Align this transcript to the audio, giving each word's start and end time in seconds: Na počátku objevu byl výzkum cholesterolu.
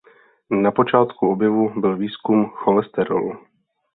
Na 0.61 0.71
počátku 0.71 1.29
objevu 1.31 1.79
byl 1.81 1.97
výzkum 1.97 2.45
cholesterolu. 2.49 3.37